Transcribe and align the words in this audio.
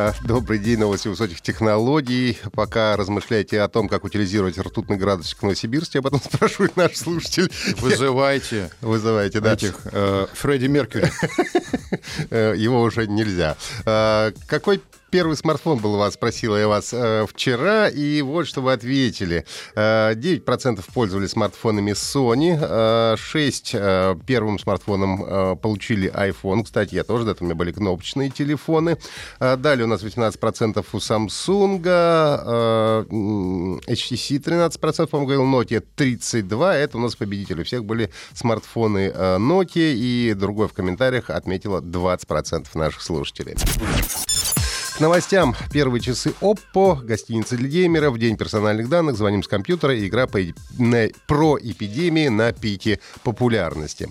А, 0.00 0.14
Добрый 0.22 0.60
день, 0.60 0.78
новости 0.78 1.08
высоких 1.08 1.40
технологий. 1.40 2.38
Пока 2.52 2.96
размышляете 2.96 3.60
о 3.60 3.66
том, 3.66 3.88
как 3.88 4.04
утилизировать 4.04 4.56
ртутный 4.56 4.96
градусник 4.96 5.38
в 5.38 5.42
Новосибирске, 5.42 5.98
об 5.98 6.06
этом 6.06 6.20
спрашивает 6.24 6.76
наш 6.76 6.94
слушатель. 6.96 7.50
Вызывайте 7.80 8.70
Вызывайте, 8.80 9.40
да. 9.40 9.54
этих 9.54 9.80
э, 9.86 10.26
Фредди 10.34 10.66
Меркьюри. 10.66 11.10
Э, 12.30 12.54
Его 12.56 12.82
уже 12.82 13.06
нельзя. 13.08 13.56
А, 13.84 14.32
Какой 14.46 14.82
первый 15.10 15.36
смартфон 15.36 15.78
был 15.78 15.94
у 15.94 15.98
вас, 15.98 16.14
спросила 16.14 16.56
я 16.56 16.68
вас 16.68 16.92
э, 16.92 17.26
вчера, 17.28 17.88
и 17.88 18.22
вот 18.22 18.46
что 18.46 18.60
вы 18.60 18.72
ответили. 18.72 19.44
Э, 19.74 20.14
9% 20.14 20.84
пользовались 20.92 21.30
смартфонами 21.30 21.92
Sony, 21.92 22.58
э, 22.60 23.16
6 23.16 23.70
э, 23.74 24.16
первым 24.26 24.58
смартфоном 24.58 25.24
э, 25.24 25.56
получили 25.56 26.12
iPhone. 26.12 26.64
Кстати, 26.64 26.94
я 26.94 27.04
тоже, 27.04 27.24
да, 27.24 27.34
там 27.34 27.46
у 27.46 27.50
меня 27.50 27.54
были 27.56 27.72
кнопочные 27.72 28.30
телефоны. 28.30 28.98
Э, 29.40 29.56
Далее 29.56 29.84
у 29.84 29.88
нас 29.88 30.02
18% 30.02 30.84
у 30.92 30.96
Samsung, 30.96 31.82
э, 31.84 33.04
HTC 33.86 34.38
13%, 34.38 35.06
по-моему, 35.06 35.26
говорил, 35.26 35.44
Nokia 35.44 35.84
32%. 35.96 36.72
Это 36.74 36.96
у 36.98 37.00
нас 37.00 37.16
победители. 37.16 37.62
У 37.62 37.64
всех 37.64 37.84
были 37.84 38.10
смартфоны 38.34 39.12
э, 39.14 39.36
Nokia, 39.38 39.92
и 39.94 40.34
другой 40.34 40.68
в 40.68 40.72
комментариях 40.72 41.30
отметила 41.30 41.80
20% 41.80 42.66
наших 42.74 43.02
слушателей. 43.02 43.56
Новостям. 45.00 45.54
Первые 45.72 46.00
часы 46.00 46.34
Oppo, 46.40 47.00
гостиница 47.00 47.56
для 47.56 47.68
геймеров, 47.68 48.18
день 48.18 48.36
персональных 48.36 48.88
данных, 48.88 49.16
звоним 49.16 49.44
с 49.44 49.48
компьютера, 49.48 49.96
игра 50.04 50.26
по, 50.26 50.40
на- 50.76 51.08
про 51.28 51.56
эпидемии 51.56 52.26
на 52.26 52.52
пике 52.52 52.98
популярности. 53.22 54.08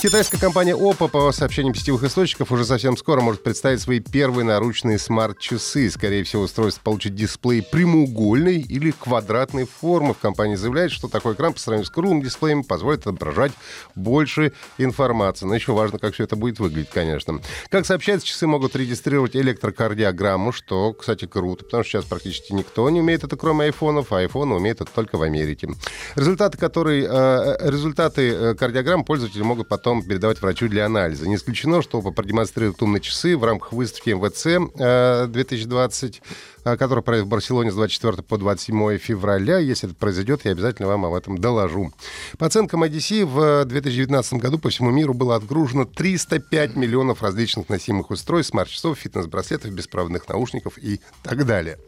Китайская 0.00 0.38
компания 0.38 0.76
Oppo, 0.76 1.08
по 1.08 1.32
сообщениям 1.32 1.74
сетевых 1.74 2.04
источников, 2.04 2.52
уже 2.52 2.64
совсем 2.64 2.96
скоро 2.96 3.20
может 3.20 3.42
представить 3.42 3.80
свои 3.80 3.98
первые 3.98 4.44
наручные 4.44 5.00
смарт-часы. 5.00 5.90
Скорее 5.90 6.22
всего, 6.22 6.42
устройство 6.42 6.82
получит 6.82 7.16
дисплей 7.16 7.60
прямоугольной 7.60 8.60
или 8.60 8.92
квадратной 8.92 9.66
формы. 9.66 10.14
В 10.14 10.18
компании 10.18 10.54
заявляют, 10.54 10.92
что 10.92 11.08
такой 11.08 11.34
экран 11.34 11.52
по 11.52 11.58
сравнению 11.58 11.86
с 11.86 11.90
круглым 11.90 12.22
дисплеем 12.22 12.62
позволит 12.62 13.00
отображать 13.00 13.52
больше 13.96 14.52
информации. 14.78 15.46
Но 15.46 15.54
еще 15.56 15.72
важно, 15.72 15.98
как 15.98 16.14
все 16.14 16.24
это 16.24 16.36
будет 16.36 16.60
выглядеть, 16.60 16.90
конечно. 16.90 17.40
Как 17.70 17.86
сообщается, 17.86 18.26
часы 18.26 18.46
могут 18.46 18.76
регистрировать 18.76 19.34
электрокардиограмму, 19.34 20.11
что, 20.52 20.92
кстати, 20.92 21.26
круто, 21.26 21.64
потому 21.64 21.82
что 21.82 21.92
сейчас 21.92 22.04
практически 22.04 22.52
никто 22.52 22.88
не 22.90 23.00
умеет 23.00 23.24
это, 23.24 23.36
кроме 23.36 23.66
айфонов, 23.66 24.12
а 24.12 24.18
айфоны 24.18 24.54
умеют 24.54 24.80
это 24.80 24.90
только 24.92 25.16
в 25.16 25.22
Америке. 25.22 25.68
Результаты, 26.14 26.58
которые, 26.58 27.06
э, 27.08 27.70
результаты 27.70 28.30
э, 28.30 28.54
кардиограмм 28.54 29.04
пользователи 29.04 29.42
могут 29.42 29.68
потом 29.68 30.02
передавать 30.02 30.40
врачу 30.40 30.68
для 30.68 30.86
анализа. 30.86 31.28
Не 31.28 31.36
исключено, 31.36 31.82
что 31.82 32.00
Oppo 32.00 32.12
продемонстрирует 32.12 32.82
умные 32.82 33.00
часы 33.00 33.36
в 33.36 33.44
рамках 33.44 33.72
выставки 33.72 34.10
МВЦ 34.10 34.46
э, 34.78 35.26
2020, 35.28 36.22
э, 36.64 36.76
которая 36.76 37.02
пройдет 37.02 37.26
в 37.26 37.28
Барселоне 37.28 37.70
с 37.70 37.74
24 37.74 38.22
по 38.22 38.38
27 38.38 38.98
февраля. 38.98 39.58
Если 39.58 39.88
это 39.88 39.96
произойдет, 39.96 40.44
я 40.44 40.52
обязательно 40.52 40.88
вам 40.88 41.06
об 41.06 41.14
этом 41.14 41.38
доложу. 41.38 41.92
По 42.38 42.46
оценкам 42.46 42.84
IDC, 42.84 43.24
в 43.24 43.64
2019 43.64 44.34
году 44.34 44.58
по 44.58 44.70
всему 44.70 44.90
миру 44.90 45.14
было 45.14 45.36
отгружено 45.36 45.84
305 45.84 46.76
миллионов 46.76 47.22
различных 47.22 47.68
носимых 47.68 48.10
устройств, 48.10 48.50
смарт-часов, 48.50 48.98
фитнес-браслетов, 48.98 49.70
беспроводных 49.72 50.28
наушников 50.28 50.78
и 50.78 51.00
так 51.22 51.46
далее. 51.46 51.78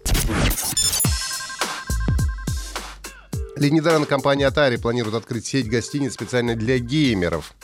Недавно 3.57 4.05
компания 4.07 4.49
Atari 4.49 4.81
планирует 4.81 5.15
открыть 5.15 5.47
сеть 5.47 5.69
гостиниц 5.69 6.15
специально 6.15 6.55
для 6.55 6.79
геймеров. 6.79 7.55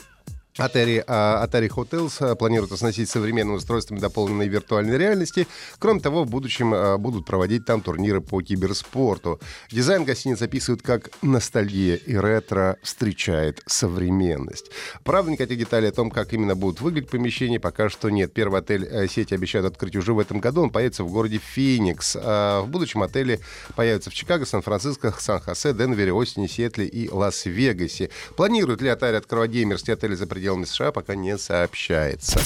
Atari, 0.57 1.01
а, 1.07 1.45
Atari 1.45 1.69
Hotels 1.69 2.17
а, 2.19 2.35
планирует 2.35 2.73
оснастить 2.73 3.09
современными 3.09 3.55
устройствами 3.55 3.99
дополненной 3.99 4.49
виртуальной 4.49 4.97
реальности. 4.97 5.47
Кроме 5.79 6.01
того, 6.01 6.25
в 6.25 6.29
будущем 6.29 6.73
а, 6.73 6.97
будут 6.97 7.25
проводить 7.25 7.65
там 7.65 7.81
турниры 7.81 8.19
по 8.19 8.41
киберспорту. 8.41 9.39
Дизайн 9.71 10.03
гостиниц 10.03 10.41
описывают 10.41 10.81
как 10.81 11.11
ностальгия 11.21 11.95
и 11.95 12.17
ретро 12.17 12.77
встречает 12.83 13.61
современность. 13.65 14.71
Правда, 15.05 15.31
никаких 15.31 15.57
деталей 15.57 15.87
о 15.87 15.93
том, 15.93 16.11
как 16.11 16.33
именно 16.33 16.55
будут 16.55 16.81
выглядеть 16.81 17.09
помещения, 17.09 17.59
пока 17.59 17.89
что 17.89 18.09
нет. 18.09 18.33
Первый 18.33 18.59
отель 18.59 18.85
э, 18.85 19.07
сети 19.07 19.33
обещают 19.33 19.65
открыть 19.65 19.95
уже 19.95 20.13
в 20.13 20.19
этом 20.19 20.41
году. 20.41 20.63
Он 20.63 20.69
появится 20.69 21.05
в 21.05 21.11
городе 21.11 21.37
Феникс. 21.37 22.17
А 22.19 22.61
в 22.61 22.67
будущем 22.67 23.03
отели 23.03 23.39
появятся 23.77 24.09
в 24.09 24.13
Чикаго, 24.13 24.45
Сан-Франциско, 24.45 25.15
Сан-Хосе, 25.17 25.73
Денвере, 25.73 26.13
Остине, 26.13 26.49
Сиэтле 26.49 26.87
и 26.87 27.09
Лас-Вегасе. 27.09 28.09
Планирует 28.35 28.81
ли 28.81 28.89
Atari 28.89 29.15
открывать 29.15 29.51
геймерские 29.51 29.93
отели 29.93 30.15
за 30.15 30.27
пределами 30.27 30.40
США, 30.65 30.91
пока 30.91 31.15
не 31.15 31.37
сообщается. 31.37 32.39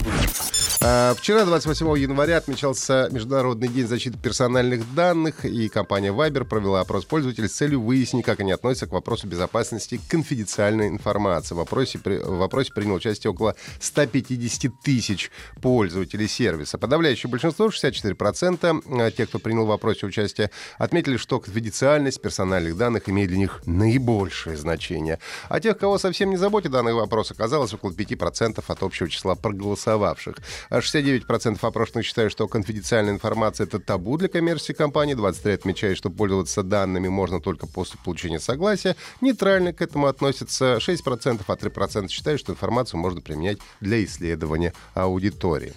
А, 0.82 1.16
Вчера, 1.16 1.46
28 1.46 1.98
января, 1.98 2.38
отмечался 2.38 3.08
Международный 3.12 3.68
день 3.70 3.88
защиты 3.88 4.18
персональных 4.18 4.94
данных, 4.94 5.46
и 5.46 5.68
компания 5.70 6.12
Viber 6.12 6.44
провела 6.44 6.82
опрос 6.82 7.06
пользователей 7.06 7.48
с 7.48 7.54
целью 7.54 7.82
выяснить, 7.82 8.26
как 8.26 8.40
они 8.42 8.52
относятся 8.52 8.88
к 8.88 8.92
вопросу 8.92 9.26
безопасности 9.28 10.00
конфиденциальной 10.10 10.88
информации. 10.90 11.56
В 11.56 11.58
вопросе, 11.60 11.98
при- 11.98 12.18
в 12.18 12.38
вопросе 12.38 12.72
приняло 12.74 12.98
участие 12.98 13.32
около 13.32 13.56
150 13.80 14.70
тысяч 14.84 15.32
пользователей 15.62 16.28
сервиса. 16.28 16.78
Подавляющее 16.78 17.30
большинство, 17.32 17.70
64% 17.70 18.84
а, 18.88 19.12
тех, 19.12 19.30
кто 19.30 19.40
принял 19.40 19.66
в 19.66 19.70
вопросе 19.70 20.06
участие, 20.06 20.52
отметили, 20.78 21.18
что 21.18 21.40
конфиденциальность 21.40 22.22
персональных 22.22 22.78
данных 22.78 23.10
имеет 23.10 23.30
для 23.30 23.38
них 23.38 23.62
наибольшее 23.66 24.58
значение. 24.58 25.20
А 25.50 25.60
тех, 25.60 25.78
кого 25.78 25.98
совсем 25.98 26.30
не 26.30 26.38
заботит 26.38 26.72
данный 26.72 26.94
вопрос, 26.94 27.32
оказалось 27.32 27.74
около 27.74 27.92
5% 27.92 28.64
от 28.68 28.84
общего 28.84 29.10
числа 29.10 29.36
проголосовавших. 29.36 30.36
А 30.76 30.80
69% 30.80 31.58
опрошенных 31.62 32.06
считают, 32.06 32.34
что 32.34 32.50
конфиденциальная 32.50 33.14
информация— 33.14 33.66
это 33.66 33.80
табу 33.80 34.18
для 34.18 34.28
коммерческих 34.28 34.76
компаний. 34.76 35.14
23% 35.14 35.54
отмечают, 35.54 35.98
что 35.98 36.10
пользоваться 36.10 36.64
данными 36.64 37.08
можно 37.08 37.40
только 37.40 37.66
после 37.66 37.98
получения 38.04 38.42
согласия. 38.42 38.98
Нейтрально 39.22 39.72
к 39.72 39.82
этому 39.82 40.08
относятся 40.08 40.82
6%, 40.82 41.44
а 41.48 41.56
3% 41.56 42.10
считают, 42.10 42.42
что 42.42 42.52
информацию 42.52 43.00
можно 43.00 43.22
применять 43.22 43.60
для 43.80 44.04
исследования 44.04 44.74
аудитории. 44.96 45.74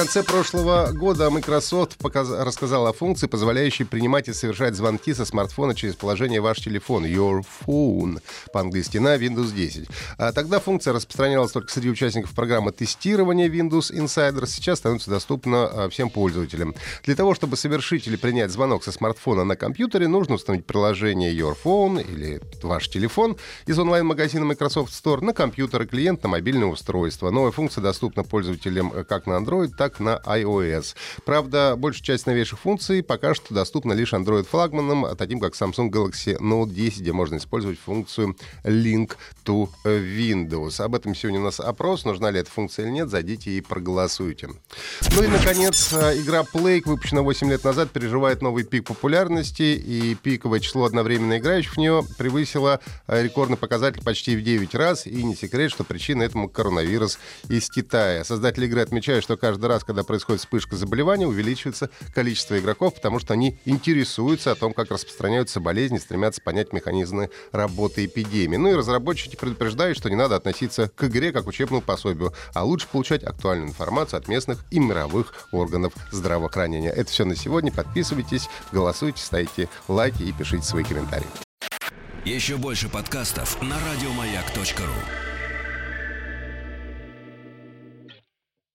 Конце 0.00 0.22
прошлого 0.22 0.92
года 0.92 1.28
Microsoft 1.28 1.98
показ- 1.98 2.42
рассказала 2.42 2.88
о 2.88 2.92
функции, 2.94 3.26
позволяющей 3.26 3.84
принимать 3.84 4.28
и 4.28 4.32
совершать 4.32 4.74
звонки 4.74 5.12
со 5.12 5.26
смартфона 5.26 5.74
через 5.74 5.94
положение 5.94 6.40
«Ваш 6.40 6.60
телефон» 6.60 7.04
Your 7.04 7.44
Phone 7.66 8.22
по-английски 8.50 8.96
на 8.96 9.16
Windows 9.16 9.52
10. 9.52 9.88
А 10.16 10.32
тогда 10.32 10.58
функция 10.58 10.94
распространялась 10.94 11.52
только 11.52 11.70
среди 11.70 11.90
участников 11.90 12.34
программы 12.34 12.72
тестирования 12.72 13.46
Windows 13.50 13.92
Insider. 13.92 14.46
Сейчас 14.46 14.78
становится 14.78 15.10
доступна 15.10 15.66
а, 15.66 15.88
всем 15.90 16.08
пользователям. 16.08 16.74
Для 17.04 17.14
того, 17.14 17.34
чтобы 17.34 17.58
совершить 17.58 18.06
или 18.06 18.16
принять 18.16 18.50
звонок 18.50 18.84
со 18.84 18.92
смартфона 18.92 19.44
на 19.44 19.54
компьютере, 19.54 20.08
нужно 20.08 20.36
установить 20.36 20.64
приложение 20.64 21.36
Your 21.36 21.54
Phone 21.62 22.02
или 22.02 22.40
ваш 22.62 22.88
телефон 22.88 23.36
из 23.66 23.78
онлайн-магазина 23.78 24.46
Microsoft 24.46 24.94
Store 24.94 25.22
на 25.22 25.34
компьютер 25.34 25.82
и 25.82 25.86
клиент 25.86 26.22
на 26.22 26.30
мобильное 26.30 26.68
устройство. 26.68 27.28
Новая 27.28 27.50
функция 27.50 27.82
доступна 27.82 28.24
пользователям 28.24 28.94
э, 28.94 29.04
как 29.04 29.26
на 29.26 29.34
Android, 29.34 29.72
так 29.76 29.89
на 29.98 30.20
iOS. 30.24 30.94
Правда, 31.24 31.74
большая 31.76 32.04
часть 32.04 32.26
новейших 32.26 32.60
функций 32.60 33.02
пока 33.02 33.34
что 33.34 33.54
доступна 33.54 33.92
лишь 33.92 34.12
Android-флагманам, 34.12 35.16
таким 35.16 35.40
как 35.40 35.54
Samsung 35.54 35.90
Galaxy 35.90 36.38
Note 36.38 36.70
10, 36.70 37.00
где 37.00 37.12
можно 37.12 37.36
использовать 37.36 37.78
функцию 37.78 38.36
Link 38.62 39.16
to 39.44 39.68
Windows. 39.84 40.80
Об 40.80 40.94
этом 40.94 41.14
сегодня 41.14 41.40
у 41.40 41.44
нас 41.44 41.58
опрос. 41.60 42.04
Нужна 42.04 42.30
ли 42.30 42.40
эта 42.40 42.50
функция 42.50 42.84
или 42.84 42.92
нет, 42.92 43.08
зайдите 43.08 43.50
и 43.50 43.60
проголосуйте. 43.60 44.50
Ну 45.16 45.22
и, 45.22 45.26
наконец, 45.26 45.92
э, 45.92 46.20
игра 46.20 46.42
Plague, 46.42 46.82
выпущенная 46.84 47.22
8 47.22 47.50
лет 47.50 47.64
назад, 47.64 47.90
переживает 47.90 48.42
новый 48.42 48.64
пик 48.64 48.86
популярности, 48.86 49.62
и 49.62 50.14
пиковое 50.14 50.60
число 50.60 50.84
одновременно 50.84 51.38
играющих 51.38 51.74
в 51.74 51.78
нее 51.78 52.04
превысило 52.18 52.80
э, 53.06 53.22
рекордный 53.22 53.56
показатель 53.56 54.02
почти 54.02 54.36
в 54.36 54.42
9 54.42 54.74
раз, 54.74 55.06
и 55.06 55.22
не 55.22 55.34
секрет, 55.34 55.70
что 55.70 55.84
причина 55.84 56.22
этому 56.22 56.48
коронавирус 56.48 57.18
из 57.48 57.68
Китая. 57.70 58.24
Создатели 58.24 58.66
игры 58.66 58.80
отмечают, 58.80 59.24
что 59.24 59.36
каждый 59.36 59.66
раз, 59.70 59.84
когда 59.84 60.02
происходит 60.04 60.40
вспышка 60.40 60.76
заболевания, 60.76 61.26
увеличивается 61.26 61.90
количество 62.14 62.58
игроков, 62.58 62.94
потому 62.94 63.18
что 63.18 63.32
они 63.32 63.58
интересуются 63.64 64.52
о 64.52 64.54
том, 64.54 64.74
как 64.74 64.90
распространяются 64.90 65.60
болезни, 65.60 65.98
стремятся 65.98 66.42
понять 66.42 66.72
механизмы 66.72 67.30
работы 67.52 68.04
эпидемии. 68.04 68.56
Ну 68.56 68.68
и 68.68 68.74
разработчики 68.74 69.36
предупреждают, 69.36 69.96
что 69.96 70.10
не 70.10 70.16
надо 70.16 70.36
относиться 70.36 70.88
к 70.88 71.04
игре 71.04 71.32
как 71.32 71.46
учебному 71.46 71.80
пособию, 71.80 72.34
а 72.52 72.64
лучше 72.64 72.88
получать 72.88 73.24
актуальную 73.24 73.68
информацию 73.70 74.18
от 74.18 74.28
местных 74.28 74.64
и 74.70 74.78
мировых 74.78 75.32
органов 75.52 75.92
здравоохранения. 76.10 76.90
Это 76.90 77.10
все 77.10 77.24
на 77.24 77.36
сегодня. 77.36 77.72
Подписывайтесь, 77.72 78.48
голосуйте, 78.72 79.22
ставьте 79.22 79.68
лайки 79.88 80.24
и 80.24 80.32
пишите 80.32 80.64
свои 80.64 80.84
комментарии. 80.84 81.28
Еще 82.24 82.56
больше 82.56 82.88
подкастов 82.88 83.62
на 83.62 83.76
радиомаяк.ру. 83.78 85.29